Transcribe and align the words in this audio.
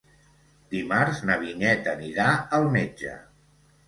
Dimarts 0.69 1.19
na 1.29 1.35
Vinyet 1.43 1.89
anirà 1.91 2.31
al 2.59 2.65
metge. 2.77 3.13